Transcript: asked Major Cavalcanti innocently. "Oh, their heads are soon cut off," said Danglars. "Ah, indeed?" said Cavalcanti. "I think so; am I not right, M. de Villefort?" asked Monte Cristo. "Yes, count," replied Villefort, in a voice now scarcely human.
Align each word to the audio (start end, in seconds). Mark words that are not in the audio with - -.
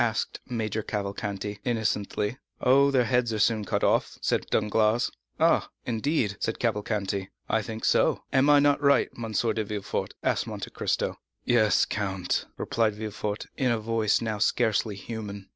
asked 0.03 0.39
Major 0.49 0.81
Cavalcanti 0.81 1.59
innocently. 1.63 2.39
"Oh, 2.59 2.89
their 2.89 3.03
heads 3.03 3.31
are 3.33 3.37
soon 3.37 3.65
cut 3.65 3.83
off," 3.83 4.17
said 4.19 4.47
Danglars. 4.49 5.11
"Ah, 5.39 5.69
indeed?" 5.85 6.37
said 6.39 6.57
Cavalcanti. 6.57 7.29
"I 7.47 7.61
think 7.61 7.85
so; 7.85 8.23
am 8.33 8.49
I 8.49 8.57
not 8.57 8.81
right, 8.81 9.09
M. 9.15 9.31
de 9.31 9.63
Villefort?" 9.63 10.15
asked 10.23 10.47
Monte 10.47 10.71
Cristo. 10.71 11.19
"Yes, 11.45 11.85
count," 11.85 12.47
replied 12.57 12.95
Villefort, 12.95 13.45
in 13.57 13.69
a 13.71 13.77
voice 13.79 14.21
now 14.21 14.39
scarcely 14.39 14.95
human. 14.95 15.49